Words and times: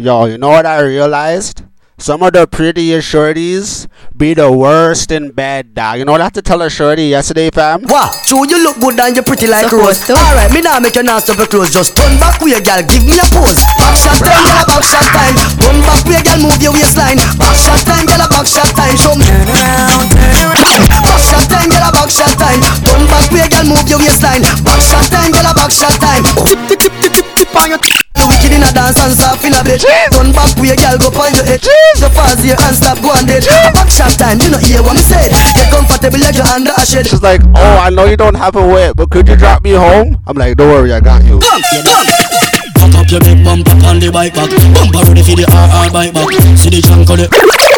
Yo, 0.00 0.24
you 0.24 0.38
know 0.40 0.48
what 0.48 0.64
I 0.64 0.80
realized? 0.80 1.60
Some 2.00 2.24
of 2.24 2.32
the 2.32 2.48
prettiest 2.48 3.04
shorties 3.04 3.84
be 4.16 4.32
the 4.32 4.48
worst 4.48 5.12
in 5.12 5.28
bed, 5.36 5.76
dog. 5.76 6.00
You 6.00 6.08
know 6.08 6.16
what 6.16 6.24
I 6.24 6.32
have 6.32 6.40
to 6.40 6.42
tell 6.42 6.64
a 6.64 6.72
shorty 6.72 7.12
yesterday, 7.12 7.52
fam? 7.52 7.84
Wow, 7.84 8.08
true, 8.24 8.48
you 8.48 8.64
look 8.64 8.80
good 8.80 8.96
and 8.96 9.12
you're 9.12 9.28
pretty 9.28 9.44
like 9.44 9.68
Supposed 9.68 10.08
rose. 10.08 10.16
to. 10.16 10.16
Alright, 10.16 10.56
me 10.56 10.64
now 10.64 10.80
make 10.80 10.96
your 10.96 11.04
ass 11.04 11.28
up 11.28 11.36
your 11.36 11.44
clothes. 11.52 11.76
Just 11.76 11.92
turn 12.00 12.16
back 12.16 12.40
way, 12.40 12.56
girl, 12.64 12.80
give 12.88 13.04
me 13.04 13.20
a 13.20 13.28
pose. 13.28 13.60
Back 13.76 13.92
shot 13.92 14.16
time, 14.24 14.40
girl, 14.40 14.64
back 14.72 14.84
shot 14.88 15.04
time. 15.12 15.36
Turn 15.60 15.76
back 15.84 16.00
way, 16.08 16.20
girl, 16.24 16.40
move 16.48 16.56
your 16.64 16.72
waistline. 16.72 17.20
Back 17.36 17.52
shot 17.60 17.84
time, 17.84 18.08
girl, 18.08 18.24
back 18.24 18.48
shot 18.48 18.72
time. 18.72 18.96
Show 18.96 19.12
me. 19.20 19.28
Turn 19.28 19.52
around, 19.52 20.08
turn 20.16 20.48
around. 20.48 20.80
Back 21.04 21.20
shot 21.20 21.44
time, 21.52 21.68
girl, 21.68 21.84
back 21.92 22.08
shot 22.08 22.32
time. 22.40 22.60
Turn 22.88 23.04
back 23.04 23.28
way, 23.28 23.44
girl, 23.52 23.68
move 23.68 23.84
your 23.84 24.00
waistline. 24.00 24.40
Back 24.64 24.80
shot 24.80 25.04
time, 25.12 25.28
girl, 25.36 25.52
back 25.52 25.68
shot 25.68 25.92
time. 26.00 26.24
Tip, 26.48 26.56
tip, 26.64 26.80
tip, 26.80 26.94
tip, 27.04 27.12
tip, 27.12 27.26
tip 27.36 27.52
on 27.60 27.68
your. 27.76 27.99
Dance 28.80 28.96
and 29.04 29.12
soft 29.12 29.44
in 29.44 29.52
a 29.52 29.60
bed. 29.60 29.84
Turn 30.16 30.32
back 30.32 30.56
way, 30.56 30.72
girl, 30.72 30.96
go 30.96 31.12
point 31.12 31.36
your 31.36 31.44
head. 31.44 31.60
So 32.00 32.08
fast 32.08 32.40
here 32.40 32.56
and 32.56 32.72
stop, 32.72 32.96
go 33.04 33.12
and 33.12 33.28
dead. 33.28 33.44
Back 33.76 33.92
shot 33.92 34.16
time, 34.16 34.40
you 34.40 34.48
know 34.48 34.58
hear 34.58 34.80
what 34.80 34.96
me 34.96 35.04
said. 35.04 35.28
Get 35.52 35.68
comfortable 35.68 36.20
like 36.20 36.36
you're 36.36 36.48
under 36.48 36.72
a 36.72 36.84
shed. 36.88 37.06
She's 37.06 37.22
like, 37.22 37.44
oh, 37.54 37.76
I 37.84 37.90
know 37.92 38.08
you 38.08 38.16
don't 38.16 38.36
have 38.36 38.56
a 38.56 38.64
whip, 38.64 38.96
but 38.96 39.10
could 39.10 39.28
you 39.28 39.36
drop 39.36 39.62
me 39.62 39.76
home? 39.76 40.16
I'm 40.26 40.36
like, 40.36 40.56
don't 40.56 40.72
worry, 40.72 40.92
I 40.92 41.00
got 41.00 41.22
you. 41.24 41.38
Come, 41.40 41.62
come. 41.84 42.08
Up 42.90 43.08
your 43.08 43.20
big 43.20 43.44
bumper 43.44 43.70
on 43.86 44.00
the 44.00 44.10
bike 44.12 44.34
back 44.34 44.50
Bumper 44.50 45.06
ready 45.06 45.22
for 45.22 45.36
the 45.38 45.46
RR 45.46 45.92
bike 45.94 46.12
back 46.12 46.26
See 46.58 46.70
the 46.70 46.82
trunk 46.82 47.08
of 47.08 47.18
the 47.22 47.30
Fuck 47.30 47.46
that, 47.46 47.60
dog. 47.60 47.69